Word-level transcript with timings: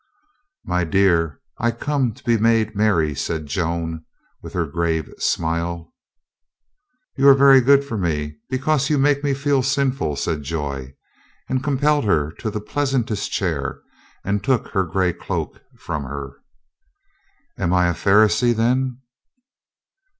"My 0.65 0.83
dear, 0.83 1.39
I 1.59 1.69
come 1.69 2.11
to 2.13 2.23
be 2.23 2.35
made 2.35 2.75
merry," 2.75 3.13
said 3.13 3.45
Joan 3.45 4.03
with 4.41 4.53
her 4.53 4.65
grave 4.65 5.13
smile. 5.19 5.93
"You 7.15 7.27
are 7.27 7.35
very 7.35 7.61
good 7.61 7.83
for 7.85 7.99
me, 7.99 8.37
because 8.49 8.89
you 8.89 8.97
make 8.97 9.23
me 9.23 9.35
feel 9.35 9.61
sinful," 9.61 10.15
said 10.15 10.41
Joy, 10.41 10.95
and 11.47 11.63
compelled 11.63 12.05
her 12.05 12.31
to 12.39 12.49
the 12.49 12.59
pleasantest 12.59 13.31
chair 13.31 13.79
and 14.25 14.43
took 14.43 14.69
her 14.69 14.85
gray 14.85 15.13
cloak 15.13 15.61
from 15.77 16.05
her. 16.05 16.33
"Am 17.59 17.71
I 17.71 17.87
a 17.89 17.93
Pharisee, 17.93 18.53
then?" 18.55 19.01